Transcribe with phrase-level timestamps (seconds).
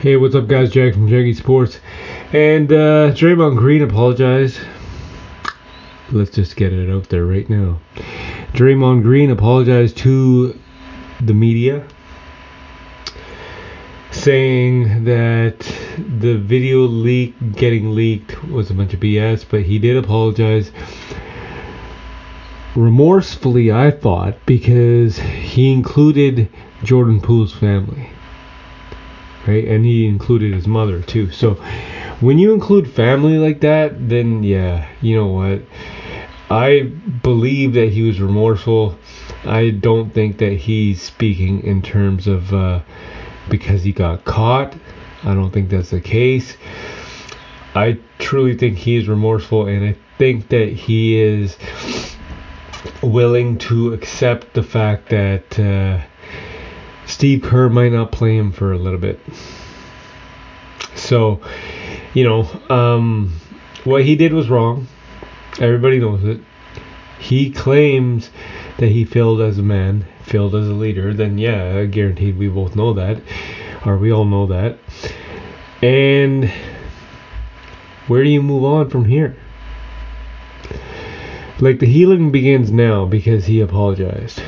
[0.00, 0.70] Hey, what's up, guys?
[0.70, 1.78] Jack from Jackie Sports.
[2.32, 4.58] And uh, Draymond Green apologized.
[6.10, 7.80] Let's just get it out there right now.
[8.54, 10.58] Draymond Green apologized to
[11.20, 11.86] the media,
[14.10, 15.58] saying that
[15.98, 20.72] the video leak getting leaked was a bunch of BS, but he did apologize
[22.74, 26.48] remorsefully, I thought, because he included
[26.84, 28.08] Jordan Poole's family
[29.46, 29.64] right?
[29.64, 31.30] And he included his mother too.
[31.30, 31.54] So
[32.20, 35.62] when you include family like that, then yeah, you know what?
[36.50, 36.92] I
[37.22, 38.96] believe that he was remorseful.
[39.44, 42.80] I don't think that he's speaking in terms of uh,
[43.48, 44.74] because he got caught.
[45.22, 46.56] I don't think that's the case.
[47.74, 51.56] I truly think he is remorseful, and I think that he is
[53.02, 56.00] willing to accept the fact that uh,
[57.20, 59.20] Steve Kerr might not play him for a little bit.
[60.94, 61.42] So,
[62.14, 63.38] you know, um,
[63.84, 64.86] what he did was wrong.
[65.58, 66.40] Everybody knows it.
[67.18, 68.30] He claims
[68.78, 71.12] that he failed as a man, failed as a leader.
[71.12, 73.20] Then, yeah, guaranteed we both know that,
[73.84, 74.78] or we all know that.
[75.82, 76.50] And
[78.06, 79.36] where do you move on from here?
[81.60, 84.42] Like the healing begins now because he apologized.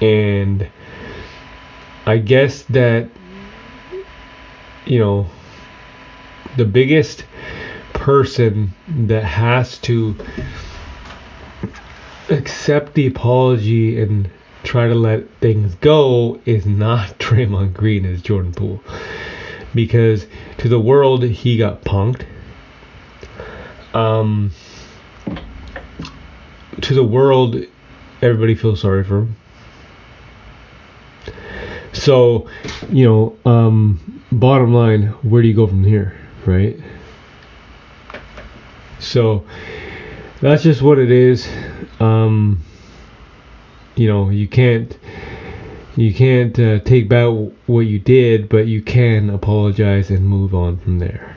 [0.00, 0.70] And
[2.06, 3.08] I guess that
[4.84, 5.26] you know
[6.56, 7.24] the biggest
[7.92, 10.16] person that has to
[12.28, 14.30] accept the apology and
[14.62, 18.80] try to let things go is not Draymond Green, is Jordan Poole.
[19.74, 20.26] Because
[20.58, 22.24] to the world, he got punked.
[23.92, 24.52] Um,
[26.80, 27.56] to the world,
[28.22, 29.36] everybody feels sorry for him.
[32.04, 32.50] So,
[32.90, 36.78] you know, um, bottom line, where do you go from here, right?
[38.98, 39.46] So
[40.42, 41.48] that's just what it is.
[42.00, 42.60] Um,
[43.96, 44.94] you know, you can't
[45.96, 47.32] you can't uh, take back
[47.64, 51.34] what you did, but you can apologize and move on from there.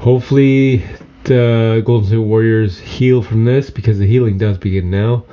[0.00, 0.84] Hopefully,
[1.22, 5.24] the Golden State Warriors heal from this because the healing does begin now.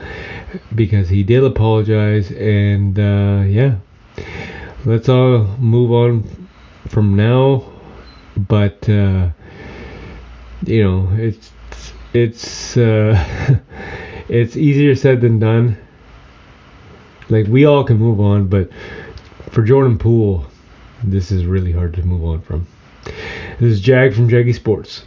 [0.76, 3.78] Because he did apologize, and uh, yeah,
[4.86, 6.48] let's all move on
[6.88, 7.66] from now.
[8.38, 9.30] But uh,
[10.66, 11.52] you know, it's
[12.14, 13.60] it's uh,
[14.30, 15.78] it's easier said than done.
[17.30, 18.70] Like we all can move on, but
[19.52, 20.46] for Jordan Poole,
[21.04, 22.68] this is really hard to move on from.
[23.60, 25.04] This is Jag from Jaggy Sports.